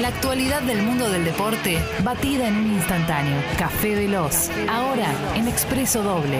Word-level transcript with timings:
La 0.00 0.08
actualidad 0.08 0.62
del 0.62 0.82
mundo 0.82 1.10
del 1.10 1.24
deporte, 1.24 1.78
batida 2.04 2.46
en 2.46 2.56
un 2.56 2.72
instantáneo. 2.72 3.42
Café 3.58 3.96
Veloz, 3.96 4.48
ahora 4.70 5.10
en 5.34 5.48
Expreso 5.48 6.02
Doble. 6.02 6.38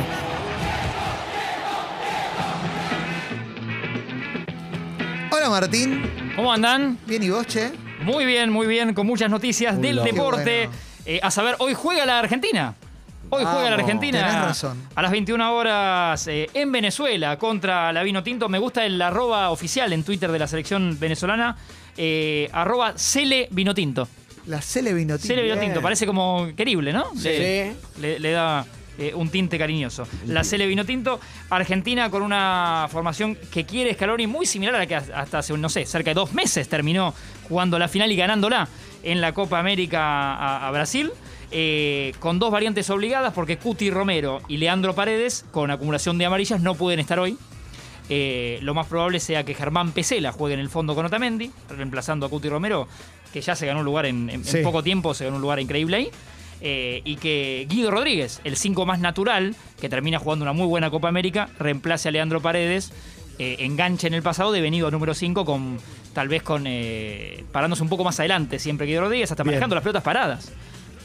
Hola 5.31 5.51
Martín, 5.51 6.03
¿Cómo 6.37 6.53
andan? 6.53 6.99
bien 7.07 7.23
y 7.23 7.31
vos, 7.31 7.47
che. 7.47 7.73
Muy 8.03 8.25
bien, 8.27 8.51
muy 8.51 8.67
bien, 8.67 8.95
con 8.95 9.07
muchas 9.07 9.29
noticias 9.31 9.77
Uy, 9.77 9.83
del 9.83 10.03
deporte. 10.05 10.67
bueno. 10.67 10.73
Eh, 11.05 11.21
a 11.23 11.31
saber, 11.31 11.57
hoy 11.59 11.75
juega 11.75 12.07
la 12.07 12.19
Argentina. 12.19 12.75
Hoy 13.31 13.45
juega 13.45 13.69
la 13.71 13.77
Argentina 13.77 14.19
tenés 14.27 14.35
razón. 14.43 14.83
a 14.95 15.03
las 15.03 15.11
21 15.11 15.55
horas 15.55 16.27
eh, 16.29 16.49
en 16.55 16.73
Venezuela 16.73 17.37
contra 17.39 17.93
la 17.93 18.03
Vino 18.03 18.23
Tinto. 18.23 18.49
Me 18.49 18.59
gusta 18.59 18.87
el 18.87 19.01
arroba 19.03 19.51
oficial 19.51 19.93
en 19.93 20.03
Twitter 20.03 20.33
de 20.33 20.39
la 20.39 20.47
selección 20.49 20.97
venezolana, 20.99 21.57
eh, 21.97 22.49
arroba 22.53 22.95
Cele 22.97 23.49
Vino 23.51 23.75
Tinto. 23.75 24.09
La 24.47 24.63
Cele 24.63 24.95
Vinotinto. 24.95 25.27
Cele 25.27 25.43
Vino 25.43 25.59
Tinto, 25.59 25.83
parece 25.83 26.07
como 26.07 26.49
querible, 26.57 26.91
¿no? 26.93 27.13
Sí. 27.15 27.29
Le, 27.29 27.77
le- 28.01 28.19
le 28.19 28.31
da 28.33 28.65
eh, 28.99 29.13
un 29.15 29.29
tinte 29.29 29.59
cariñoso. 29.59 30.09
La 30.27 30.43
Cele 30.43 30.67
Vino 30.67 30.87
Tinto, 30.87 31.21
Argentina 31.51 32.09
con 32.09 32.23
una 32.23 32.89
formación 32.91 33.37
que 33.53 33.67
quiere 33.67 33.93
Scaloni 33.93 34.27
muy 34.27 34.47
similar 34.47 34.75
a 34.75 34.79
la 34.79 34.87
que 34.87 34.95
hasta 34.97 35.39
hace, 35.41 35.53
no 35.59 35.69
sé, 35.69 35.85
cerca 35.85 36.11
de 36.11 36.15
dos 36.15 36.33
meses 36.33 36.67
terminó 36.67 37.13
jugando 37.47 37.79
la 37.79 37.89
final 37.89 38.11
y 38.11 38.17
ganándola 38.17 38.67
en 39.03 39.21
la 39.21 39.35
Copa 39.35 39.59
América 39.59 40.01
a, 40.35 40.67
a 40.67 40.71
Brasil. 40.71 41.11
Eh, 41.51 42.13
con 42.21 42.39
dos 42.39 42.51
variantes 42.51 42.91
obligadas 42.91 43.33
porque 43.33 43.57
Cuti 43.59 43.91
Romero 43.91 44.41
y 44.49 44.59
Leandro 44.59 44.95
Paredes, 44.95 45.45
con 45.51 45.71
acumulación 45.71 46.19
de 46.19 46.27
amarillas, 46.27 46.61
no 46.61 46.75
pueden 46.75 47.01
estar 47.01 47.19
hoy. 47.19 47.37
Eh, 48.11 48.59
lo 48.63 48.75
más 48.75 48.87
probable 48.87 49.21
sea 49.21 49.45
que 49.45 49.55
Germán 49.55 49.93
Pesela 49.93 50.33
juegue 50.33 50.55
en 50.55 50.61
el 50.61 50.71
fondo 50.71 50.95
con 50.95 51.05
Otamendi, 51.05 51.51
reemplazando 51.69 52.27
a 52.27 52.31
Cuti 52.31 52.49
Romero, 52.49 52.89
que 53.33 53.41
ya 53.43 53.55
se 53.55 53.67
ganó 53.67 53.81
un 53.81 53.85
lugar 53.85 54.07
en, 54.07 54.31
en- 54.31 54.37
en 54.41 54.45
Sí. 54.45 54.59
poco 54.63 54.83
tiempo, 54.83 55.13
se 55.15 55.25
ganó 55.25 55.37
un 55.37 55.43
lugar 55.43 55.61
increíble 55.61 55.97
ahí. 55.97 56.11
Eh, 56.61 57.03
y 57.05 57.17
que 57.17 57.67
Guido 57.69 57.91
Rodríguez, 57.91 58.41
el 58.45 58.57
5 58.57 58.85
más 58.87 58.99
natural, 58.99 59.55
que 59.81 59.89
termina 59.89 60.19
jugando 60.19 60.43
una 60.45 60.53
muy 60.53 60.67
buena 60.67 60.91
Copa 60.91 61.09
América, 61.09 61.51
reemplace 61.59 62.09
a 62.09 62.11
Leandro 62.13 62.41
Paredes, 62.41 62.93
eh, 63.39 63.57
enganche 63.61 64.09
en 64.09 64.15
el 64.15 64.23
pasado, 64.23 64.51
devenido 64.51 64.91
número 64.91 65.15
5, 65.15 65.45
con 65.45 65.79
tal 66.15 66.27
vez 66.29 66.43
con 66.43 66.65
eh, 66.67 67.45
parándose 67.53 67.83
un 67.85 67.89
poco 67.89 68.03
más 68.03 68.19
adelante, 68.19 68.59
siempre 68.59 68.87
Guido 68.89 69.03
Rodríguez, 69.03 69.31
hasta 69.31 69.45
Bien. 69.45 69.53
manejando 69.55 69.77
las 69.77 69.85
pelotas 69.85 70.03
paradas. 70.03 70.53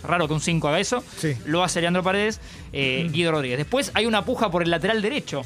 Raro 0.04 0.28
que 0.28 0.34
un 0.34 0.42
5 0.42 0.68
haga 0.68 0.80
eso. 0.80 1.04
Sí. 1.18 1.34
Lo 1.46 1.64
hace 1.64 1.80
Leandro 1.82 2.04
Paredes, 2.04 2.40
eh, 2.73 3.08
Guido 3.12 3.32
Rodríguez. 3.32 3.58
Después 3.58 3.92
hay 3.94 4.06
una 4.06 4.26
puja 4.26 4.50
por 4.52 4.62
el 4.64 4.70
lateral 4.70 5.02
derecho 5.02 5.44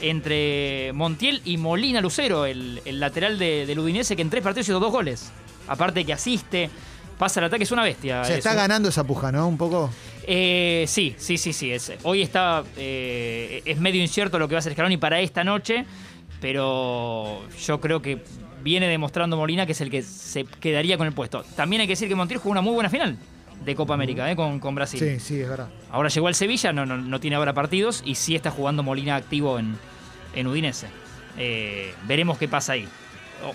entre 0.00 0.92
Montiel 0.94 1.42
y 1.44 1.56
Molina 1.56 2.00
Lucero, 2.00 2.46
el, 2.46 2.80
el 2.84 3.00
lateral 3.00 3.38
de, 3.38 3.66
del 3.66 3.78
Udinese, 3.78 4.16
que 4.16 4.22
en 4.22 4.30
tres 4.30 4.42
partidos 4.42 4.68
hizo 4.68 4.80
dos 4.80 4.92
goles. 4.92 5.30
Aparte 5.66 6.04
que 6.04 6.12
asiste, 6.12 6.70
pasa 7.18 7.40
el 7.40 7.46
ataque, 7.46 7.64
es 7.64 7.72
una 7.72 7.82
bestia. 7.82 8.24
Se 8.24 8.32
Es 8.32 8.38
está 8.38 8.52
un- 8.52 8.56
ganando 8.56 8.88
esa 8.88 9.04
puja, 9.04 9.30
¿no? 9.32 9.46
Un 9.48 9.58
poco. 9.58 9.90
eh, 10.26 10.84
sí, 10.88 11.14
sí, 11.18 11.36
sí, 11.36 11.52
sí. 11.52 11.72
Es, 11.72 11.92
hoy 12.04 12.22
está. 12.22 12.64
eh, 12.76 13.60
es 13.64 13.78
medio 13.78 14.00
incierto 14.00 14.38
lo 14.38 14.48
que 14.48 14.54
va 14.54 14.58
a 14.58 14.60
hacer 14.60 14.72
Scaloni 14.72 14.96
para 14.96 15.20
esta 15.20 15.44
noche, 15.44 15.84
pero 16.40 17.42
yo 17.66 17.80
creo 17.80 18.00
que 18.00 18.22
viene 18.62 18.88
demostrando 18.88 19.36
Molina 19.36 19.66
que 19.66 19.72
es 19.72 19.80
el 19.80 19.90
que 19.90 20.02
se 20.02 20.44
quedaría 20.44 20.96
con 20.96 21.06
el 21.06 21.12
puesto. 21.12 21.44
También 21.56 21.80
hay 21.80 21.86
que 21.86 21.92
decir 21.92 22.08
que 22.08 22.14
Montiel 22.14 22.38
jugó 22.40 22.52
una 22.52 22.60
muy 22.60 22.72
buena 22.74 22.90
final 22.90 23.16
de 23.64 23.74
Copa 23.74 23.94
América 23.94 24.30
eh, 24.30 24.36
con, 24.36 24.60
con 24.60 24.74
Brasil. 24.74 24.98
Sí, 25.00 25.20
sí, 25.20 25.40
es 25.40 25.48
verdad. 25.48 25.68
Ahora 25.90 26.08
llegó 26.08 26.28
al 26.28 26.34
Sevilla, 26.34 26.72
no, 26.72 26.86
no, 26.86 26.96
no 26.96 27.20
tiene 27.20 27.36
ahora 27.36 27.52
partidos 27.54 28.02
y 28.04 28.14
sí 28.14 28.34
está 28.34 28.50
jugando 28.50 28.82
Molina 28.82 29.16
activo 29.16 29.58
en, 29.58 29.76
en 30.34 30.46
Udinese. 30.46 30.86
Eh, 31.36 31.92
veremos 32.06 32.38
qué 32.38 32.48
pasa 32.48 32.72
ahí. 32.72 32.88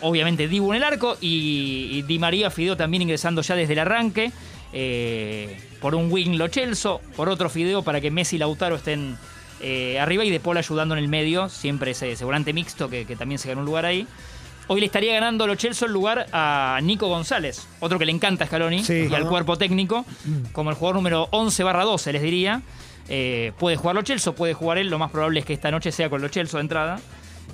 Obviamente 0.01 0.47
Dibu 0.47 0.71
en 0.71 0.77
el 0.77 0.83
arco 0.83 1.17
y, 1.19 1.89
y 1.91 2.01
Di 2.03 2.17
María 2.19 2.49
Fideo 2.49 2.77
también 2.77 3.01
ingresando 3.01 3.41
ya 3.41 3.55
desde 3.55 3.73
el 3.73 3.79
arranque. 3.79 4.31
eh, 4.71 5.59
por 5.81 5.95
un 5.95 6.11
wing 6.11 6.37
Lo 6.37 6.47
Celso, 6.47 7.01
por 7.15 7.27
otro 7.29 7.49
Fideo 7.49 7.83
para 7.83 7.99
que 7.99 8.09
Messi 8.09 8.37
y 8.37 8.39
Lautaro 8.39 8.75
estén 8.75 9.17
arriba 9.99 10.25
y 10.25 10.29
De 10.29 10.39
Paul 10.41 10.57
ayudando 10.57 10.95
en 10.95 11.03
el 11.03 11.07
medio, 11.09 11.47
siempre 11.47 11.91
ese, 11.91 12.15
volante 12.25 12.51
mixto 12.53 12.89
que, 12.89 13.05
que 13.05 13.15
también 13.15 13.39
se 13.39 13.47
ganó 13.47 13.61
un 13.61 13.65
lugar 13.65 13.85
ahí. 13.85 14.05
Hoy 14.67 14.79
le 14.79 14.85
estaría 14.85 15.13
ganando 15.13 15.45
Lo 15.45 15.55
Celso 15.55 15.85
el 15.85 15.91
lugar 15.91 16.25
a 16.31 16.79
Nico 16.81 17.07
González, 17.07 17.67
otro 17.81 17.99
que 17.99 18.05
le 18.05 18.11
encanta 18.11 18.45
a 18.45 18.47
Scaloni 18.47 18.83
Sí. 18.83 19.07
y 19.09 19.13
al 19.13 19.27
cuerpo 19.27 19.57
técnico, 19.57 20.05
como 20.53 20.69
el 20.69 20.75
jugador 20.77 20.95
número 20.95 21.27
11 21.31 21.63
barra 21.63 21.83
12, 21.83 22.13
les 22.13 22.21
diría. 22.21 22.61
Eh, 23.09 23.51
puede 23.59 23.75
jugar 23.75 23.95
Lo 23.95 24.03
Celso, 24.03 24.33
puede 24.33 24.53
jugar 24.53 24.77
él, 24.77 24.87
lo 24.89 24.97
más 24.97 25.11
probable 25.11 25.41
es 25.41 25.45
que 25.45 25.53
esta 25.53 25.69
noche 25.69 25.91
sea 25.91 26.09
con 26.09 26.21
Lo 26.21 26.29
Celso 26.29 26.57
de 26.57 26.61
entrada. 26.61 26.99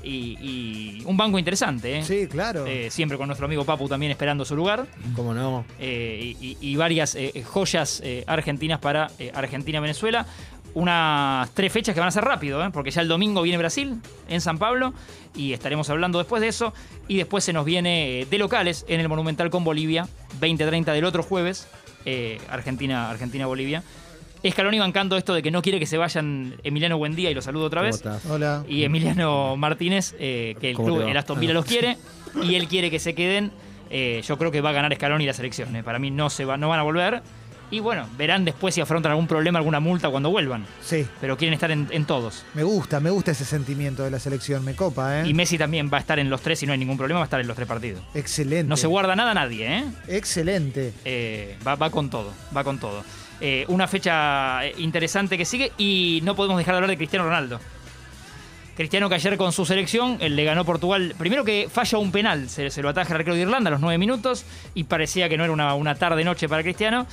Y, 0.03 0.38
y 0.40 1.03
un 1.06 1.18
banco 1.18 1.40
interesante, 1.40 1.98
¿eh? 2.00 2.03
Sí, 2.03 2.28
claro. 2.28 2.66
Eh, 2.66 2.90
siempre 2.92 3.18
con 3.18 3.28
nuestro 3.28 3.48
amigo 3.48 3.66
Papu 3.66 3.90
también 3.90 4.12
esperando 4.12 4.46
su 4.46 4.56
lugar. 4.56 4.86
¿Cómo 5.16 5.34
no? 5.34 5.66
Eh, 5.80 6.36
y, 6.40 6.58
y- 6.62 6.75
varias 6.78 7.18
joyas 7.44 8.02
argentinas 8.28 8.80
para 8.80 9.09
Argentina-Venezuela. 9.34 10.25
Unas 10.74 11.50
tres 11.53 11.72
fechas 11.74 11.94
que 11.94 12.00
van 12.00 12.09
a 12.09 12.12
ser 12.12 12.24
rápido, 12.24 12.63
¿eh? 12.63 12.69
porque 12.72 12.91
ya 12.91 13.02
el 13.02 13.07
domingo 13.07 13.41
viene 13.41 13.57
Brasil 13.57 13.96
en 14.28 14.40
San 14.41 14.57
Pablo 14.59 14.94
y 15.35 15.53
estaremos 15.53 15.90
hablando 15.90 16.19
después 16.19 16.41
de 16.41 16.47
eso. 16.47 16.74
Y 17.07 17.18
después 17.18 17.44
se 17.44 17.53
nos 17.53 17.66
viene 17.66 18.22
eh, 18.22 18.25
de 18.30 18.38
locales 18.38 18.85
en 18.88 19.00
el 19.00 19.09
Monumental 19.09 19.50
con 19.50 19.63
Bolivia, 19.63 20.07
20-30 20.40 20.85
del 20.94 21.06
otro 21.06 21.24
jueves, 21.24 21.68
eh, 22.06 22.40
Argentina- 22.50 23.09
Argentina-Bolivia. 23.09 23.84
Escaloni 24.41 24.80
bancando 24.80 25.18
esto 25.18 25.34
de 25.34 25.41
que 25.41 25.52
no 25.52 25.62
quiere 25.62 25.80
que 25.80 25.85
se 25.85 25.97
vayan 25.97 26.56
Emiliano 26.63 26.97
Buendía 26.97 27.30
y 27.30 27.34
lo 27.34 27.41
saludo 27.41 27.66
otra 27.66 27.81
¿Cómo 27.81 27.88
vez. 27.88 27.96
estás? 27.97 28.25
Hola. 28.28 28.63
Y 28.69 28.84
Emiliano 28.84 29.57
Martínez, 29.57 30.16
eh, 30.18 30.56
que 30.62 30.69
el 30.69 30.75
¿Cómo 30.78 30.88
club, 30.96 31.01
el 31.09 31.18
Aston 31.18 31.40
Villa 31.41 31.51
los 31.53 31.66
quiere, 31.66 31.97
y 32.41 32.56
él 32.56 32.68
quiere 32.69 32.90
que 32.90 33.00
se 33.00 33.13
queden. 33.16 33.51
Eh, 33.90 34.22
yo 34.25 34.38
creo 34.38 34.51
que 34.51 34.62
va 34.62 34.69
a 34.69 34.74
ganar 34.74 34.94
Scaloni 34.96 35.25
la 35.25 35.34
selección. 35.34 35.75
eh. 35.75 35.84
Para 35.84 36.00
mí 36.00 36.09
no, 36.12 36.30
se 36.30 36.46
va, 36.46 36.56
no 36.56 36.69
van 36.69 36.80
a 36.80 36.84
volver. 36.84 37.22
Y 37.72 37.80
bueno, 37.80 38.07
verán 38.18 38.46
después 38.46 38.74
si 38.74 38.81
afrontan 38.81 39.12
algún 39.12 39.28
problema, 39.28 39.59
alguna 39.59 39.80
multa 39.80 40.09
cuando 40.09 40.31
vuelvan. 40.31 40.66
Sí, 40.81 41.06
Pero 41.22 41.38
quieren 41.38 41.53
estar 41.53 41.69
en, 41.69 41.88
en 41.91 42.06
todos. 42.06 42.44
me 42.56 42.63
gusta, 42.63 43.00
me 43.00 43.12
gusta 43.12 43.31
ese 43.31 43.46
sentimiento 43.46 44.03
de 44.03 44.09
la 44.12 44.19
selección. 44.19 44.66
Me 44.66 44.75
copa, 44.75 45.22
¿eh? 45.22 45.28
Y 45.28 45.34
Messi 45.35 45.57
también 45.57 45.90
va 45.94 45.97
a 45.97 46.00
estar 46.02 46.18
en 46.18 46.30
los 46.31 46.41
tres 46.41 46.63
y 46.63 46.66
no 46.66 46.72
hay 46.74 46.80
ningún 46.80 46.97
problema, 46.97 47.19
va 47.19 47.25
a 47.25 47.28
estar 47.28 47.40
en 47.40 47.47
los 47.47 47.56
tres 47.56 47.68
partidos. 47.68 48.02
Excelente. 48.16 48.68
No 48.68 48.75
se 48.75 48.88
guarda 48.88 49.16
nada 49.16 49.31
a 49.31 49.34
nadie, 49.35 49.68
¿eh? 49.80 49.84
Excelente. 50.07 50.94
Eh, 51.06 51.57
va, 51.66 51.75
va 51.75 51.90
con 51.91 52.09
todo, 52.09 52.34
va 52.56 52.63
con 52.63 52.80
todo. 52.80 53.03
Eh, 53.41 53.66
una 53.68 53.88
fecha 53.88 54.66
eh, 54.66 54.74
interesante 54.80 55.38
que 55.38 55.46
sigue 55.46 55.72
y 55.78 56.22
no 56.24 56.36
podemos 56.36 56.57
dejar 56.57 56.74
de 56.74 56.78
hablar 56.78 56.90
de 56.90 56.97
Cristiano 56.97 57.25
Ronaldo. 57.25 57.59
Cristiano 58.75 59.09
que 59.09 59.16
ayer 59.16 59.36
con 59.38 59.51
su 59.51 59.66
selección 59.66 60.18
él 60.22 60.36
le 60.38 60.46
ganó 60.46 60.63
Portugal. 60.63 61.13
Primero 61.18 61.44
que 61.44 61.68
falla 61.72 61.97
un 61.97 62.12
penal, 62.13 62.50
se, 62.50 62.69
se 62.69 62.81
lo 62.81 62.88
ataja 62.90 63.09
el 63.13 63.18
arquero 63.19 63.36
de 63.36 63.41
Irlanda 63.41 63.68
a 63.68 63.72
los 63.72 63.81
nueve 63.81 63.97
minutos 63.97 64.46
y 64.74 64.86
parecía 64.86 65.28
que 65.28 65.38
no 65.38 65.44
era 65.44 65.51
una, 65.51 65.74
una 65.75 65.96
tarde-noche 65.96 66.47
para 66.47 66.63
Cristiano. 66.63 67.06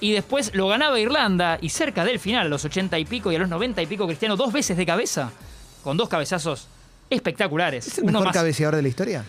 Y 0.00 0.12
después 0.12 0.52
lo 0.54 0.66
ganaba 0.68 0.98
Irlanda 0.98 1.58
y 1.60 1.68
cerca 1.68 2.04
del 2.04 2.18
final, 2.18 2.46
a 2.46 2.48
los 2.48 2.64
ochenta 2.64 2.98
y 2.98 3.04
pico 3.04 3.30
y 3.30 3.36
a 3.36 3.38
los 3.38 3.48
noventa 3.48 3.82
y 3.82 3.86
pico, 3.86 4.06
Cristiano 4.06 4.36
dos 4.36 4.52
veces 4.52 4.76
de 4.76 4.86
cabeza, 4.86 5.30
con 5.84 5.96
dos 5.96 6.08
cabezazos 6.08 6.68
espectaculares. 7.10 7.86
¿Es 7.86 7.98
el 7.98 8.04
mejor 8.04 8.24
más- 8.26 8.34
cabeceador 8.34 8.76
de 8.76 8.82
la 8.82 8.88
historia? 8.88 9.24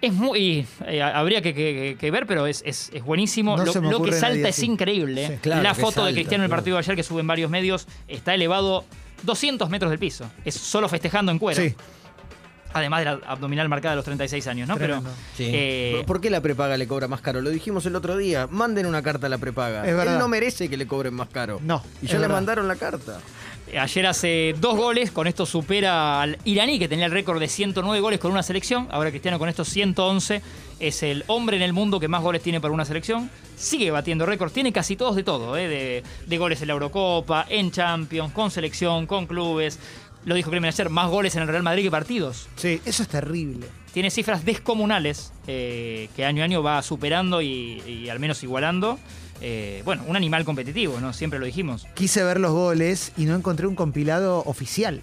es 0.00 0.12
muy. 0.12 0.66
eh, 0.86 1.02
habría 1.02 1.40
que, 1.42 1.54
que- 1.54 1.96
que 1.98 2.10
ver, 2.10 2.26
pero 2.26 2.46
es, 2.46 2.62
es- 2.66 2.90
es 2.92 3.02
buenísimo. 3.02 3.56
No 3.56 3.64
lo 3.64 4.02
que 4.02 4.12
salta 4.12 4.48
es 4.48 4.62
increíble. 4.62 5.26
Sí. 5.26 5.32
eh. 5.32 5.38
Claro 5.42 5.62
la 5.62 5.74
foto 5.74 6.04
de 6.04 6.12
Cristiano 6.12 6.42
en 6.44 6.50
el 6.50 6.50
partido 6.50 6.76
de 6.76 6.80
ayer 6.80 6.94
que 6.96 7.02
suben 7.02 7.26
varios 7.26 7.50
medios 7.50 7.86
está 8.08 8.34
elevado 8.34 8.84
200 9.22 9.68
metros 9.70 9.90
del 9.90 9.98
piso. 9.98 10.30
Es 10.44 10.54
solo 10.54 10.88
festejando 10.88 11.32
en 11.32 11.38
cuero. 11.38 11.60
Sí. 11.62 11.74
Además 12.72 13.00
de 13.00 13.04
la 13.06 13.12
abdominal 13.26 13.68
marcada 13.68 13.92
de 13.92 13.96
los 13.96 14.04
36 14.04 14.46
años, 14.46 14.68
¿no? 14.68 14.76
Tremendo. 14.76 15.04
Pero. 15.10 15.16
Sí. 15.36 15.50
eh, 15.54 16.04
¿Por 16.06 16.20
qué 16.20 16.30
la 16.30 16.40
prepaga 16.40 16.76
le 16.76 16.86
cobra 16.86 17.08
más 17.08 17.20
caro? 17.20 17.40
Lo 17.40 17.50
dijimos 17.50 17.86
el 17.86 17.96
otro 17.96 18.16
día. 18.16 18.46
Manden 18.50 18.86
una 18.86 19.02
carta 19.02 19.26
a 19.26 19.30
la 19.30 19.38
prepaga. 19.38 19.86
Es 19.88 19.96
verdad. 19.96 20.14
Él 20.14 20.18
no 20.18 20.28
merece 20.28 20.68
que 20.68 20.76
le 20.76 20.86
cobren 20.86 21.14
más 21.14 21.28
caro. 21.28 21.60
No, 21.62 21.82
Y 22.02 22.06
ya 22.06 22.18
le 22.18 22.28
mandaron 22.28 22.68
la 22.68 22.76
carta. 22.76 23.20
Ayer 23.78 24.06
hace 24.06 24.54
dos 24.58 24.78
goles, 24.78 25.10
con 25.10 25.26
esto 25.26 25.44
supera 25.44 26.22
al 26.22 26.38
iraní 26.44 26.78
que 26.78 26.88
tenía 26.88 27.04
el 27.04 27.12
récord 27.12 27.38
de 27.38 27.48
109 27.48 28.00
goles 28.00 28.18
con 28.18 28.30
una 28.32 28.42
selección. 28.42 28.88
Ahora 28.90 29.10
Cristiano 29.10 29.38
con 29.38 29.50
estos 29.50 29.68
111 29.68 30.40
es 30.80 31.02
el 31.02 31.22
hombre 31.26 31.58
en 31.58 31.62
el 31.62 31.74
mundo 31.74 32.00
que 32.00 32.08
más 32.08 32.22
goles 32.22 32.42
tiene 32.42 32.62
para 32.62 32.72
una 32.72 32.86
selección. 32.86 33.30
Sigue 33.56 33.90
batiendo 33.90 34.24
récords, 34.24 34.54
tiene 34.54 34.72
casi 34.72 34.96
todos 34.96 35.16
de 35.16 35.22
todo, 35.22 35.54
¿eh? 35.58 35.68
de, 35.68 36.02
de 36.26 36.38
goles 36.38 36.62
en 36.62 36.68
la 36.68 36.74
Eurocopa, 36.74 37.44
en 37.50 37.70
Champions, 37.70 38.32
con 38.32 38.50
selección, 38.50 39.06
con 39.06 39.26
clubes. 39.26 39.78
Lo 40.24 40.34
dijo 40.34 40.50
Clemen 40.50 40.68
ayer, 40.68 40.90
más 40.90 41.08
goles 41.08 41.34
en 41.36 41.42
el 41.42 41.48
Real 41.48 41.62
Madrid 41.62 41.84
que 41.84 41.90
partidos. 41.90 42.48
Sí, 42.56 42.80
eso 42.84 43.02
es 43.02 43.08
terrible. 43.08 43.66
Tiene 43.92 44.10
cifras 44.10 44.44
descomunales 44.44 45.32
eh, 45.46 46.08
que 46.14 46.24
año 46.24 46.42
a 46.42 46.44
año 46.44 46.62
va 46.62 46.82
superando 46.82 47.40
y, 47.40 47.82
y 47.86 48.08
al 48.08 48.20
menos 48.20 48.42
igualando. 48.42 48.98
eh, 49.40 49.82
bueno, 49.84 50.02
un 50.06 50.16
animal 50.16 50.44
competitivo, 50.44 51.00
¿no? 51.00 51.12
Siempre 51.12 51.38
lo 51.38 51.46
dijimos. 51.46 51.86
Quise 51.94 52.22
ver 52.24 52.40
los 52.40 52.52
goles 52.52 53.12
y 53.16 53.24
no 53.24 53.34
encontré 53.36 53.66
un 53.66 53.74
compilado 53.74 54.42
oficial. 54.46 55.00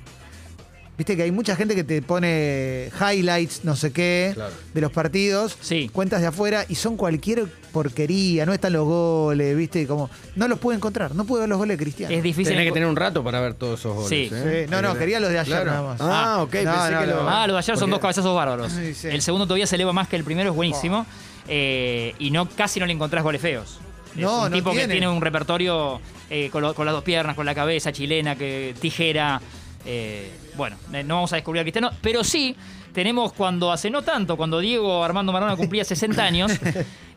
Viste 0.98 1.18
que 1.18 1.24
hay 1.24 1.32
mucha 1.32 1.56
gente 1.58 1.76
que 1.76 1.84
te 1.84 2.02
pone 2.02 2.90
highlights, 3.00 3.66
no 3.66 3.76
sé 3.76 3.92
qué, 3.92 4.32
Claro. 4.34 4.54
de 4.74 4.82
los 4.82 4.92
partidos, 4.94 5.58
Sí. 5.60 5.90
cuentas 5.92 6.22
de 6.22 6.28
afuera 6.28 6.66
y 6.70 6.76
son 6.76 6.96
cualquier 6.96 7.48
porquería, 7.74 8.46
no 8.46 8.54
están 8.54 8.72
los 8.72 8.86
goles, 8.86 9.58
viste, 9.58 9.86
como 9.88 10.10
no 10.38 10.48
los 10.48 10.58
pude 10.60 10.76
encontrar, 10.78 11.14
no 11.14 11.26
pude 11.26 11.42
ver 11.42 11.50
los 11.50 11.58
goles 11.58 11.78
de 11.78 11.84
Cristiano. 11.84 12.16
Es 12.16 12.24
difícil. 12.24 12.54
Tenés 12.54 12.68
que 12.70 12.72
tener 12.72 12.88
un 12.88 12.96
rato 12.96 13.22
para 13.24 13.42
ver 13.42 13.56
todos 13.56 13.80
esos 13.80 13.94
goles. 13.94 14.10
Sí. 14.10 14.30
¿eh? 14.34 14.64
Sí, 14.66 14.72
no, 14.72 14.82
no, 14.82 14.98
quería 14.98 15.20
los 15.20 15.30
de 15.32 15.40
ayer 15.40 15.54
Claro. 15.64 15.72
nada 15.72 15.82
más. 15.84 15.98
Ah, 16.02 16.38
ok, 16.44 16.54
No, 16.64 16.72
pensé 16.74 16.92
no, 16.92 17.00
que 17.02 17.08
no. 17.08 17.14
lo... 17.24 17.30
Ah, 17.30 17.48
los 17.48 17.56
de 17.56 17.60
ayer 17.60 17.78
son 17.78 17.90
dos 17.90 18.00
cabezazos 18.00 18.34
bárbaros. 18.36 18.72
Sí, 18.72 18.94
sí. 18.94 19.08
El 19.10 19.22
segundo 19.22 19.46
todavía 19.46 19.68
se 19.68 19.76
eleva 19.76 19.92
más 19.92 20.08
que 20.08 20.16
el 20.16 20.24
primero, 20.24 20.52
es 20.52 20.56
buenísimo. 20.56 21.06
Eh, 21.50 22.16
y 22.20 22.32
no 22.32 22.48
casi 22.50 22.80
no 22.80 22.86
le 22.86 22.94
encontrás 22.94 23.24
goles 23.24 23.42
feos. 23.42 23.80
Es 24.16 24.22
No, 24.22 24.44
un 24.44 24.50
no 24.52 24.56
tipo 24.58 24.72
que 24.72 24.78
tiene. 24.78 24.94
tiene 24.94 25.10
un 25.10 25.22
repertorio 25.22 26.00
eh, 26.30 26.50
con, 26.52 26.62
lo- 26.62 26.74
con 26.74 26.86
las 26.86 26.96
dos 26.96 27.04
piernas, 27.04 27.36
con 27.36 27.46
la 27.46 27.54
cabeza 27.54 27.92
chilena, 27.92 28.36
que 28.38 28.74
tijera. 28.80 29.42
eh, 29.86 30.32
bueno, 30.56 30.78
eh, 30.94 31.04
no 31.04 31.16
vamos 31.16 31.34
a 31.34 31.36
descubrir 31.38 31.62
a 31.62 31.64
Cristiano, 31.64 31.92
pero 32.02 32.24
sí 32.24 32.56
tenemos 32.94 33.34
cuando 33.34 33.72
hace 33.72 33.90
no 33.90 34.02
tanto, 34.02 34.38
cuando 34.38 34.60
Diego 34.60 35.04
Armando 35.04 35.32
Maradona 35.32 35.58
cumplía 35.58 35.84
60 35.86 36.24
años 36.24 36.52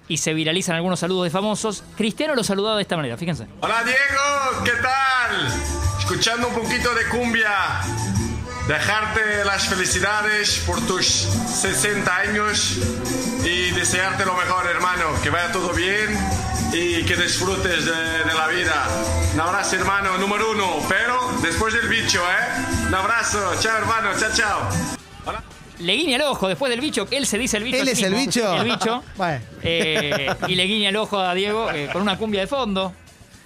y 0.09 0.17
se 0.17 0.35
viralizan 0.35 0.77
algunos 0.77 1.01
saludos 1.01 1.25
de 1.25 1.31
famosos, 1.31 1.85
Cristiano 1.97 2.35
lo 2.35 2.45
saludaba 2.45 2.77
de 2.77 2.83
esta 2.83 2.97
manera, 2.97 3.17
fíjense. 3.17 3.47
Hola 3.61 3.83
Diego, 3.85 4.65
¿qué 4.65 4.73
tal? 4.83 5.47
Escuchando 6.01 6.49
un 6.49 6.55
poquito 6.55 6.95
de 6.95 7.09
cumbia. 7.09 7.81
Dejarte 8.67 9.45
las 9.47 9.67
felicidades 9.67 10.63
por 10.67 10.79
tus 10.87 11.07
60 11.07 12.15
años 12.15 12.77
y 13.43 13.71
desearte 13.71 14.27
lo 14.27 14.35
mejor, 14.35 14.67
hermano. 14.67 15.05
Que 15.23 15.31
vaya 15.31 15.51
todo 15.53 15.73
bien 15.73 16.09
y 16.73 17.03
que 17.05 17.17
disfrutes 17.17 17.85
de, 17.85 17.93
de 17.93 18.35
la 18.35 18.49
vida. 18.49 18.87
Un 19.35 19.41
abrazo, 19.41 19.77
hermano, 19.77 20.19
número 20.19 20.51
uno. 20.53 20.77
Pero 20.89 21.31
después 21.43 21.75
del 21.75 21.89
bicho, 21.89 22.21
¿eh? 22.21 22.87
Un 22.89 22.95
abrazo. 22.95 23.39
Chao, 23.61 23.79
hermano. 23.79 24.11
Chao, 24.19 24.31
chao. 24.35 24.69
Hola. 25.25 25.43
Le 25.79 25.93
guiña 25.95 26.17
el 26.17 26.23
ojo 26.23 26.49
después 26.49 26.71
del 26.71 26.81
bicho, 26.81 27.07
que 27.07 27.17
él 27.17 27.27
se 27.27 27.39
dice 27.39 27.57
el 27.59 27.65
bicho. 27.65 27.77
¿Él 27.79 27.89
es 27.89 28.03
el 28.03 28.15
bicho? 28.15 28.55
El 28.57 28.65
bicho. 28.65 29.03
Bueno. 29.17 29.41
Eh, 29.63 30.29
y 30.49 30.55
le 30.55 30.65
guiña 30.65 30.89
el 30.91 30.97
ojo 30.97 31.19
a 31.19 31.35
Diego 31.35 31.71
eh, 31.71 31.89
con 31.93 32.03
una 32.03 32.19
cumbia 32.19 32.41
de 32.41 32.47
fondo. 32.47 32.93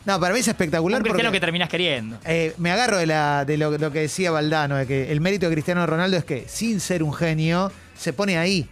No, 0.04 0.18
para 0.18 0.34
mí 0.34 0.40
es 0.40 0.46
Un 0.46 0.50
espectacular 0.50 1.00
cristiano 1.00 1.28
porque 1.28 1.36
que 1.36 1.40
terminás 1.40 1.68
queriendo. 1.68 2.18
eh, 2.24 2.54
me 2.58 2.72
agarro 2.72 2.96
de, 2.96 3.06
la, 3.06 3.44
de 3.44 3.56
lo, 3.56 3.70
lo 3.78 3.92
que 3.92 4.00
decía 4.00 4.32
Valdano, 4.32 4.76
de 4.76 4.86
que 4.86 5.12
el 5.12 5.20
mérito 5.20 5.46
de 5.48 5.52
Cristiano 5.52 5.86
Ronaldo 5.86 6.16
es 6.16 6.24
que 6.24 6.46
sin 6.48 6.80
ser 6.80 7.04
un 7.04 7.14
genio, 7.14 7.70
se 7.96 8.12
pone 8.12 8.36
ahí. 8.36 8.66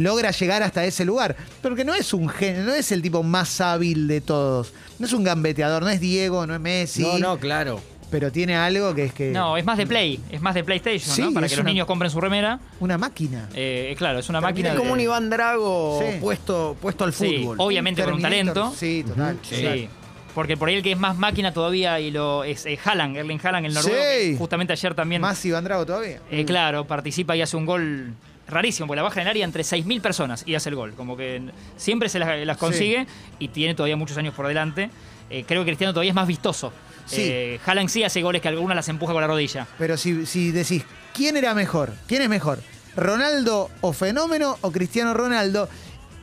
Logra 0.00 0.30
llegar 0.30 0.62
hasta 0.62 0.84
ese 0.84 1.04
lugar. 1.04 1.36
Porque 1.62 1.84
no 1.84 1.94
es 1.94 2.12
un 2.14 2.28
genio, 2.28 2.62
no 2.64 2.72
es 2.74 2.90
el 2.92 3.02
tipo 3.02 3.22
más 3.22 3.60
hábil 3.60 4.08
de 4.08 4.20
todos. 4.20 4.72
No 4.98 5.06
es 5.06 5.12
un 5.12 5.24
gambeteador, 5.24 5.82
no 5.82 5.88
es 5.88 6.00
Diego, 6.00 6.46
no 6.46 6.54
es 6.54 6.60
Messi. 6.60 7.02
No, 7.02 7.18
no, 7.18 7.38
claro. 7.38 7.80
Pero 8.10 8.32
tiene 8.32 8.56
algo 8.56 8.92
que 8.94 9.04
es 9.04 9.12
que. 9.14 9.30
No, 9.30 9.56
es 9.56 9.64
más 9.64 9.78
de 9.78 9.86
Play, 9.86 10.18
es 10.30 10.40
más 10.40 10.54
de 10.54 10.64
PlayStation, 10.64 11.14
Sí, 11.14 11.22
¿no? 11.22 11.32
Para 11.32 11.46
que 11.46 11.54
los 11.54 11.60
una- 11.62 11.70
niños 11.70 11.86
compren 11.86 12.10
su 12.10 12.20
remera. 12.20 12.58
Una 12.80 12.98
máquina. 12.98 13.48
Eh, 13.54 13.94
claro, 13.96 14.18
es 14.18 14.28
una 14.28 14.40
máquina 14.40 14.70
Es 14.70 14.74
de. 14.74 14.80
como 14.80 14.92
un 14.94 15.00
Iván 15.00 15.30
Drago 15.30 16.00
Sí. 16.02 16.16
puesto, 16.20 16.76
puesto 16.80 17.04
al 17.04 17.12
Sí, 17.12 17.38
fútbol. 17.38 17.56
obviamente 17.60 18.02
con 18.02 18.14
un 18.14 18.22
talento. 18.22 18.74
Sí, 18.76 19.04
total. 19.06 19.38
Sí. 19.42 19.56
total. 19.62 19.88
Porque 20.34 20.56
por 20.56 20.68
ahí 20.68 20.76
el 20.76 20.82
que 20.82 20.92
es 20.92 20.98
más 20.98 21.16
máquina 21.18 21.52
todavía 21.52 21.98
y 22.00 22.10
lo 22.12 22.42
es 22.44 22.64
eh, 22.66 22.78
Haaland, 22.84 23.16
Erling 23.16 23.40
Haaland, 23.42 23.66
el 23.66 23.74
noruego, 23.74 24.02
Sí. 24.20 24.36
justamente 24.38 24.72
ayer 24.72 24.94
también. 24.94 25.20
Más 25.20 25.44
Iván 25.44 25.64
Drago 25.64 25.84
todavía. 25.86 26.20
Eh, 26.30 26.44
claro, 26.44 26.86
participa 26.86 27.36
y 27.36 27.42
hace 27.42 27.56
un 27.56 27.66
gol 27.66 28.14
rarísimo, 28.50 28.86
porque 28.86 28.96
la 28.96 29.02
baja 29.02 29.20
en 29.20 29.26
el 29.26 29.30
área 29.30 29.44
entre 29.44 29.62
6.000 29.62 30.00
personas 30.00 30.42
y 30.46 30.54
hace 30.54 30.68
el 30.68 30.74
gol. 30.76 30.94
Como 30.94 31.16
que 31.16 31.42
siempre 31.76 32.08
se 32.08 32.18
las, 32.18 32.44
las 32.46 32.56
consigue 32.56 33.06
y 33.38 33.48
tiene 33.48 33.74
todavía 33.74 33.96
muchos 33.96 34.16
años 34.16 34.34
por 34.34 34.46
delante. 34.46 34.90
Eh, 35.30 35.44
creo 35.46 35.62
que 35.62 35.66
Cristiano 35.70 35.92
todavía 35.92 36.10
es 36.10 36.16
más 36.16 36.26
vistoso. 36.26 36.72
Sí. 37.06 37.22
Eh, 37.24 37.60
Haaland 37.64 37.88
sí 37.88 38.04
hace 38.04 38.22
goles 38.22 38.42
que 38.42 38.48
algunas 38.48 38.76
las 38.76 38.88
empuja 38.88 39.12
con 39.12 39.20
la 39.22 39.26
rodilla. 39.28 39.66
Pero 39.78 39.96
si, 39.96 40.26
si 40.26 40.50
decís, 40.50 40.84
¿quién 41.14 41.36
era 41.36 41.54
mejor? 41.54 41.92
¿Quién 42.06 42.22
es 42.22 42.28
mejor? 42.28 42.60
¿Ronaldo 42.96 43.70
o 43.80 43.92
Fenómeno 43.92 44.58
o 44.60 44.70
Cristiano 44.72 45.14
Ronaldo? 45.14 45.68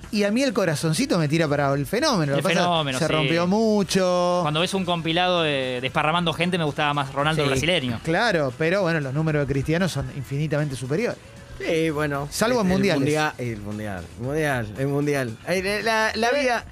Y 0.09 0.23
a 0.23 0.31
mí 0.31 0.41
el 0.41 0.53
corazoncito 0.53 1.19
me 1.19 1.27
tira 1.27 1.50
para 1.50 1.73
el 1.73 1.85
fenómeno. 1.85 2.35
El 2.35 2.41
pasa, 2.41 2.56
fenómeno, 2.56 2.97
se 2.97 3.07
sí. 3.07 3.12
rompió 3.12 3.45
mucho. 3.47 4.39
Cuando 4.41 4.62
ves 4.62 4.73
un 4.73 4.85
compilado 4.85 5.44
de 5.44 5.80
desparramando 5.81 6.31
gente, 6.31 6.57
me 6.57 6.63
gustaba 6.63 6.94
más 6.94 7.12
Ronaldo 7.13 7.44
Sí. 7.44 7.50
brasileño. 7.50 8.00
Claro, 8.03 8.53
pero 8.57 8.81
bueno, 8.83 9.01
los 9.01 9.13
números 9.13 9.45
de 9.45 9.51
Cristiano 9.53 9.89
son 9.89 10.09
infinitamente 10.15 10.77
superiores. 10.77 11.19
Sí, 11.59 11.89
bueno. 11.89 12.27
Salvo 12.31 12.62
en 12.62 12.68
mundiales. 12.68 13.00
mundial, 13.01 13.33
el 13.38 13.57
mundial, 13.57 14.06
mundial, 14.19 14.74
el 14.77 14.88
mundial. 14.88 15.38
La, 15.83 16.12
la 16.15 16.31
vida, 16.31 16.65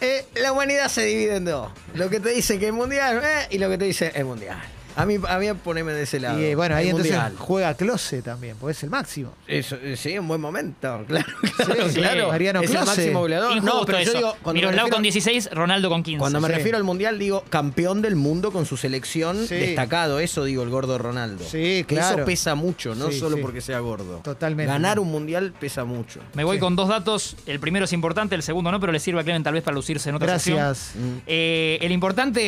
eh, 0.00 0.24
la 0.36 0.52
humanidad 0.52 0.88
se 0.88 1.04
divide 1.04 1.36
en 1.36 1.44
dos. 1.44 1.70
Lo 1.94 2.08
que 2.08 2.20
te 2.20 2.30
dice 2.30 2.58
que 2.58 2.68
es 2.68 2.72
mundial 2.72 3.20
eh, 3.22 3.46
y 3.50 3.58
lo 3.58 3.68
que 3.68 3.78
te 3.78 3.84
dice 3.84 4.12
es 4.14 4.24
mundial. 4.24 4.58
A 4.96 5.06
mí, 5.06 5.16
a 5.28 5.38
mí 5.38 5.46
poneme 5.64 5.92
de 5.92 6.02
ese 6.02 6.20
lado. 6.20 6.40
Y 6.40 6.44
eh, 6.44 6.54
bueno, 6.54 6.74
ahí 6.74 6.84
El 6.84 6.90
entonces 6.90 7.12
mundial. 7.12 7.34
juega 7.38 7.74
Close 7.74 8.22
también, 8.22 8.56
porque 8.58 8.72
es 8.72 8.82
el 8.82 8.90
máximo. 8.90 9.32
Eso, 9.46 9.76
eh, 9.76 9.96
sí, 9.96 10.18
un 10.18 10.28
buen 10.28 10.40
momento, 10.40 11.04
claro, 11.08 11.26
claro, 11.56 11.88
Sí, 11.88 11.94
claro. 11.94 12.28
Mariano 12.28 12.60
es 12.60 12.70
el 12.70 12.76
Klose. 12.76 12.86
máximo 12.96 13.20
goleador. 13.20 13.52
Injusto 13.56 13.78
No, 13.80 13.86
pero 13.86 13.98
yo 13.98 14.02
eso. 14.10 14.16
digo, 14.18 14.30
cuando 14.42 14.52
me 14.52 14.60
Miroslav 14.60 14.84
refiero- 14.86 14.96
con 14.96 15.02
16, 15.02 15.50
Ronaldo 15.52 15.88
con 15.88 16.02
15. 16.02 16.18
Cuando 16.18 16.40
me 16.40 16.48
Sí. 16.48 16.54
refiero 16.54 16.76
al 16.78 16.84
mundial, 16.84 17.18
digo 17.18 17.44
campeón 17.50 18.02
del 18.02 18.16
mundo 18.16 18.50
con 18.52 18.66
su 18.66 18.76
selección 18.76 19.46
Sí. 19.46 19.54
destacado. 19.54 20.20
Eso 20.20 20.44
digo 20.44 20.62
el 20.62 20.70
gordo 20.70 20.98
Ronaldo. 20.98 21.44
Sí, 21.48 21.84
claro. 21.86 22.16
Eso 22.18 22.24
pesa 22.26 22.54
mucho, 22.54 22.94
no 22.94 23.10
Sí, 23.10 23.18
solo 23.20 23.36
sí. 23.36 23.42
porque 23.42 23.60
sea 23.60 23.78
gordo. 23.80 24.20
Totalmente. 24.24 24.70
Ganar 24.72 24.98
un 24.98 25.10
mundial 25.10 25.52
pesa 25.58 25.84
mucho. 25.84 26.20
Me 26.34 26.44
voy 26.44 26.56
Sí. 26.56 26.60
con 26.60 26.74
dos 26.76 26.88
datos. 26.88 27.36
El 27.46 27.60
primero 27.60 27.84
es 27.84 27.92
importante, 27.92 28.34
el 28.34 28.42
segundo 28.42 28.70
no, 28.72 28.80
pero 28.80 28.92
le 28.92 28.98
sirve 28.98 29.20
a 29.20 29.24
Clemen 29.24 29.42
tal 29.42 29.54
vez 29.54 29.62
para 29.62 29.74
lucirse 29.74 30.08
en 30.08 30.16
otra 30.16 30.38
sección. 30.38 30.56
Gracias. 30.58 30.94
Eh, 31.26 31.78
el 31.80 31.92
importante, 31.92 32.40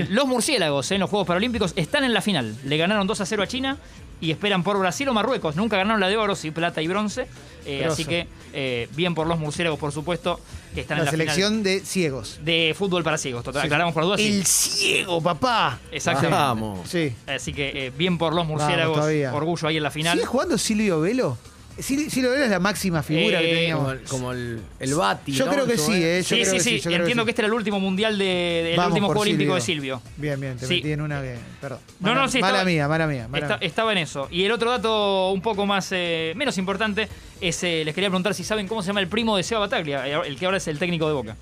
eh, 0.00 0.06
los 0.10 0.26
murciélagos 0.26 0.90
en 0.90 1.00
los 1.00 1.10
Juegos 1.10 1.26
Paralímpicos 1.26 1.72
están 1.76 2.04
en 2.04 2.12
la 2.14 2.20
final. 2.20 2.56
Le 2.64 2.76
ganaron 2.76 3.06
2 3.06 3.20
a 3.20 3.26
0 3.26 3.42
a 3.42 3.46
China 3.46 3.78
y 4.20 4.30
esperan 4.30 4.62
por 4.62 4.78
Brasil 4.78 5.08
o 5.08 5.12
Marruecos. 5.14 5.56
Nunca 5.56 5.76
ganaron 5.76 6.00
la 6.00 6.08
de 6.08 6.16
oro, 6.16 6.34
sí, 6.36 6.50
plata 6.50 6.80
y 6.82 6.86
bronce. 6.88 7.26
Eh, 7.66 7.86
así 7.90 8.04
que 8.04 8.26
eh, 8.52 8.88
bien 8.94 9.14
por 9.14 9.26
los 9.26 9.38
murciélagos, 9.38 9.78
por 9.78 9.90
supuesto, 9.92 10.38
que 10.74 10.82
están 10.82 10.98
en 10.98 11.04
La 11.04 11.04
la 11.06 11.10
selección 11.12 11.48
final 11.52 11.62
de 11.64 11.80
ciegos. 11.80 12.38
de 12.44 12.74
fútbol 12.76 13.02
para 13.02 13.18
ciegos. 13.18 13.42
Total, 13.44 13.62
aclaramos 13.62 13.94
por 13.94 14.02
las 14.02 14.08
dudas. 14.08 14.20
sí. 14.20 14.26
El 14.38 14.44
ciego, 14.46 15.22
papá. 15.22 15.78
Exactamente. 15.90 16.36
Vamos. 16.36 16.88
Sí. 16.88 17.14
Así 17.26 17.52
que 17.52 17.86
eh, 17.86 17.92
bien 17.96 18.18
por 18.18 18.34
los 18.34 18.46
murciélagos. 18.46 18.98
Orgullo 19.32 19.68
ahí 19.68 19.76
en 19.78 19.82
la 19.82 19.90
final. 19.90 20.14
¿Sigue 20.16 20.26
jugando 20.26 20.58
Silvio 20.58 21.00
Velo? 21.00 21.38
Sil- 21.80 22.08
Silvio 22.08 22.30
Velo 22.30 22.44
es 22.44 22.50
la 22.50 22.60
máxima 22.60 23.02
figura 23.02 23.40
que 23.40 23.50
Eh, 23.50 23.54
teníamos. 23.56 23.84
Como 23.84 23.92
el, 23.92 24.00
como 24.08 24.32
el, 24.32 24.60
el 24.80 24.94
Bati. 24.94 25.32
Yo 25.32 25.46
¿no? 25.46 25.52
creo 25.52 25.66
que 25.66 25.76
sí, 25.76 25.92
eh. 25.94 26.18
Yo 26.22 26.28
Sí, 26.28 26.34
creo 26.42 26.44
sí, 26.46 26.56
que 26.56 26.60
sí. 26.62 26.76
yo 26.78 26.82
creo 26.84 26.96
Entiendo 27.00 27.22
sí. 27.22 27.24
que 27.26 27.30
este 27.30 27.42
era 27.42 27.46
el 27.48 27.52
último 27.54 27.80
mundial 27.80 28.16
de, 28.18 28.24
del 28.24 28.76
Vamos 28.76 28.92
último 28.92 29.06
Juego 29.08 29.20
Olímpico 29.22 29.54
de 29.56 29.60
Silvio. 29.60 30.00
Bien, 30.16 30.38
bien, 30.40 30.56
te 30.56 30.66
Sí. 30.66 30.76
metí 30.76 30.92
en 30.92 31.00
una 31.00 31.20
que. 31.20 31.36
Perdón. 31.60 31.78
No, 32.00 32.08
Mala, 32.10 32.20
no, 32.22 32.28
sí, 32.28 32.38
mala 32.40 32.48
estaba- 32.58 32.64
mía, 32.70 32.88
mala 32.88 33.06
mía. 33.06 33.28
mala 33.28 33.44
Está- 33.46 33.58
mía. 33.58 33.66
estaba 33.66 33.92
en 33.92 33.98
eso. 33.98 34.28
Y 34.30 34.44
el 34.44 34.52
otro 34.52 34.70
dato 34.70 35.30
un 35.32 35.40
poco 35.42 35.66
más 35.66 35.88
eh, 35.92 36.32
menos 36.36 36.58
importante 36.58 37.08
es 37.40 37.62
eh, 37.64 37.82
les 37.84 37.94
quería 37.94 38.08
preguntar 38.08 38.34
si 38.34 38.44
saben 38.44 38.68
cómo 38.68 38.82
se 38.82 38.88
llama 38.88 39.00
el 39.00 39.08
primo 39.08 39.36
de 39.36 39.42
Seba 39.42 39.60
Bataglia, 39.60 40.06
el 40.06 40.36
que 40.36 40.44
ahora 40.46 40.58
es 40.58 40.68
el 40.68 40.78
técnico 40.78 41.06
de 41.08 41.14
Boca. 41.14 41.36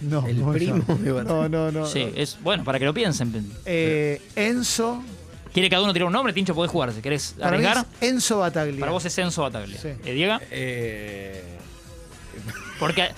No, 0.00 0.26
El 0.26 0.40
no, 0.40 0.52
primo 0.52 0.84
no. 0.86 0.96
de 0.96 1.12
Bataglia. 1.12 1.48
No, 1.48 1.70
no, 1.70 1.70
no. 1.80 1.86
Sí, 1.86 2.04
no. 2.04 2.20
es 2.20 2.38
bueno 2.42 2.64
para 2.64 2.78
que 2.78 2.84
lo 2.84 2.92
piensen. 2.92 3.32
Eh, 3.64 4.20
Enzo. 4.36 5.02
¿Quiere 5.54 5.70
cada 5.70 5.82
uno 5.84 5.92
tirar 5.94 6.06
un 6.08 6.12
nombre? 6.12 6.32
Tincho, 6.34 6.54
podés 6.54 6.70
jugar 6.70 6.92
si 6.92 7.00
querés 7.00 7.34
Para 7.38 7.52
mí 7.56 7.64
arriesgar. 7.64 7.86
es 8.00 8.10
Enzo 8.10 8.38
Bataglia. 8.40 8.80
Para 8.80 8.92
vos 8.92 9.04
es 9.06 9.16
Enzo 9.16 9.42
Bataglia. 9.42 9.78
Sí. 9.80 9.88
Eh, 10.04 10.12
Diego, 10.12 10.38
Eh, 10.50 11.42
porque 12.78 13.10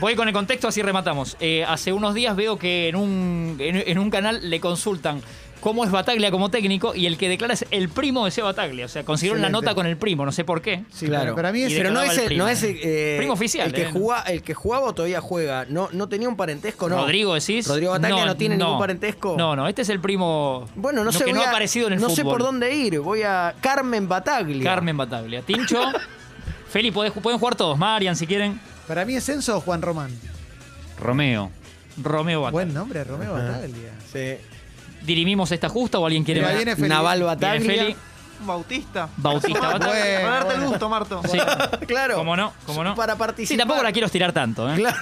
voy 0.00 0.14
con 0.16 0.26
el 0.28 0.34
contexto 0.34 0.66
así 0.68 0.80
rematamos. 0.82 1.36
Eh, 1.40 1.64
hace 1.64 1.92
unos 1.92 2.14
días 2.14 2.34
veo 2.34 2.58
que 2.58 2.88
en 2.88 2.96
un, 2.96 3.56
en, 3.60 3.76
en 3.76 3.98
un 3.98 4.10
canal 4.10 4.48
le 4.48 4.60
consultan 4.60 5.20
cómo 5.60 5.84
es 5.84 5.90
Bataglia 5.90 6.30
como 6.30 6.50
técnico 6.50 6.94
y 6.94 7.06
el 7.06 7.16
que 7.18 7.28
declara 7.28 7.54
es 7.54 7.64
el 7.70 7.88
primo 7.88 8.24
de 8.24 8.30
Seba 8.30 8.48
Bataglia. 8.48 8.86
O 8.86 8.88
sea, 8.88 9.04
consiguieron 9.04 9.40
la 9.40 9.48
Excelente. 9.48 9.66
nota 9.66 9.74
con 9.74 9.86
el 9.86 9.96
primo, 9.96 10.24
no 10.24 10.32
sé 10.32 10.44
por 10.44 10.62
qué. 10.62 10.84
Sí, 10.92 11.06
claro. 11.06 11.24
pero 11.24 11.36
para 11.36 11.52
mí 11.52 11.62
es. 11.62 11.72
Y 11.72 11.76
Pero 11.76 11.90
no 11.90 12.00
declaraba 12.00 12.12
es, 12.14 12.18
el 12.20 12.26
primo. 12.26 12.44
no 12.44 12.48
es 12.48 12.62
el, 12.62 12.78
eh, 12.82 13.14
Primo 13.18 13.32
oficial, 13.32 13.66
El 13.68 13.72
que, 13.74 13.82
eh. 13.82 13.90
jugaba, 13.92 14.22
el 14.22 14.42
que 14.42 14.54
jugaba 14.54 14.86
o 14.86 14.94
todavía 14.94 15.20
juega. 15.20 15.66
No, 15.68 15.88
no 15.92 16.08
tenía 16.08 16.28
un 16.28 16.36
parentesco, 16.36 16.88
¿no? 16.88 16.96
Rodrigo 16.98 17.34
decís. 17.34 17.66
Rodrigo 17.66 17.92
Bataglia 17.92 18.24
no, 18.26 18.36
tiene 18.36 18.56
ningún 18.56 18.78
parentesco. 18.78 19.34
No, 19.38 19.54
no, 19.56 19.66
este 19.68 19.82
es 19.82 19.88
el 19.88 20.00
primo. 20.00 20.68
Bueno, 20.74 21.04
no 21.04 21.12
sé. 21.12 21.18
que 21.18 21.24
voy 21.26 21.34
no 21.34 21.40
ha 21.42 21.46
a- 21.46 21.50
aparecido 21.50 21.86
en 21.88 21.94
el 21.94 22.00
No 22.00 22.06
fútbol. 22.08 22.16
sé 22.16 22.24
por 22.24 22.42
dónde 22.42 22.74
ir. 22.74 23.00
Voy 23.00 23.22
a 23.22 23.54
Carmen 23.60 24.08
Bataglia. 24.08 24.62
Carmen 24.64 24.96
Bataglia. 24.96 25.42
Tincho. 25.42 25.80
Feli, 26.70 26.90
podés- 26.92 27.12
pueden 27.12 27.38
jugar 27.38 27.54
todos. 27.54 27.78
Marian, 27.78 28.14
si 28.16 28.26
quieren. 28.26 28.60
Para 28.86 29.04
mí 29.04 29.14
es 29.16 29.28
Enzo 29.28 29.56
o 29.56 29.60
Juan 29.60 29.82
Román. 29.82 30.10
Romeo. 31.00 31.50
Romeo 32.02 32.42
Bataglia. 32.42 32.52
Buen 32.64 32.74
nombre, 32.74 33.04
Romeo 33.04 33.32
Bataglia. 33.32 33.92
Sí. 34.12 34.36
¿Dirimimos 35.02 35.50
esta 35.52 35.68
justa 35.68 35.98
o 35.98 36.04
alguien 36.06 36.24
quiere 36.24 36.40
Mira, 36.40 36.52
viene 36.54 36.76
Feli. 36.76 36.88
Naval 36.88 37.22
Bataglia. 37.22 37.96
Bautista. 38.40 39.08
Bautista 39.16 39.60
Bataglia. 39.60 40.04
Bueno, 40.04 40.20
Para 40.28 40.34
darte 40.44 40.54
el 40.54 40.60
gusto, 40.68 40.88
Marto. 40.88 41.22
Sí. 41.30 41.38
claro. 41.86 42.16
¿Cómo 42.16 42.36
no? 42.36 42.52
¿Cómo 42.66 42.84
no? 42.84 42.94
Para 42.94 43.16
participar. 43.16 43.48
Sí, 43.48 43.56
tampoco 43.56 43.82
la 43.82 43.92
quiero 43.92 44.06
estirar 44.06 44.32
tanto. 44.32 44.70
¿eh? 44.72 44.76
Claro. 44.76 44.96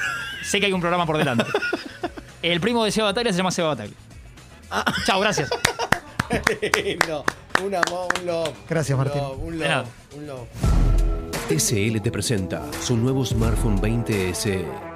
Sé 0.45 0.61
que 0.61 0.67
hay 0.67 0.73
un 0.73 0.81
programa 0.81 1.05
por 1.07 1.19
delante. 1.19 1.45
El 2.43 2.61
primo 2.61 2.85
de 2.85 2.91
Seba 2.93 3.09
Bataglia 3.09 3.33
se 3.33 3.39
llama 3.39 3.51
Seba 3.51 3.69
Bataglia. 3.69 3.97
Ah. 4.71 4.85
Chao, 5.05 5.21
gracias. 5.21 5.51
no, 7.09 7.25
un 7.65 7.75
amor, 7.75 8.09
un 8.21 8.27
love. 8.27 8.51
Gracias, 8.69 8.97
Un 8.99 9.05
Martín. 9.05 9.23
love, 9.23 9.39
un 9.43 9.59
De 9.59 9.69
nada. 9.69 9.83
love, 9.83 10.17
un 10.17 10.27
love. 10.27 10.49
TCL 11.49 12.01
te 12.03 12.11
presenta 12.11 12.63
su 12.83 12.97
nuevo 12.97 13.25
smartphone 13.25 13.81
20S. 13.81 14.96